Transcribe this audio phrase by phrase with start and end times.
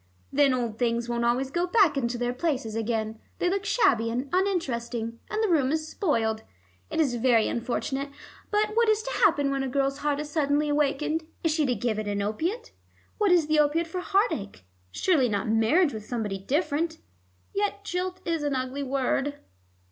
[0.33, 4.29] Then old things won't always go back into their places again; they look shabby and
[4.33, 6.41] uninteresting, and the room is spoiled.
[6.89, 8.09] It is very unfortunate.
[8.49, 11.27] But what is to happen when a girl's heart is suddenly awakened?
[11.43, 12.71] Is she to give it an opiate?
[13.19, 14.65] What is the opiate for heart ache?
[14.89, 16.97] Surely not marriage with somebody different.
[17.53, 19.35] Yet jilt is an ugly word."